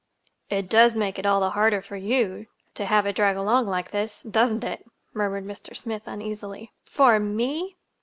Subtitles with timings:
[0.49, 3.91] "It does make it all the harder for you, to have it drag along like
[3.91, 5.77] this, doesn't it?" murmured Mr.
[5.77, 6.71] Smith uneasily.
[6.85, 7.77] "For—ME?"